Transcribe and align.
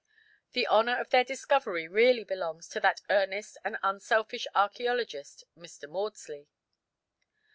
The 0.53 0.65
honour 0.67 0.99
of 0.99 1.11
their 1.11 1.23
discovery 1.23 1.87
really 1.87 2.23
belongs 2.23 2.67
to 2.69 2.79
that 2.79 3.01
earnest 3.11 3.59
and 3.63 3.77
unselfish 3.83 4.47
archæologist 4.55 5.43
Mr. 5.55 5.87
Maudslay. 5.87 6.47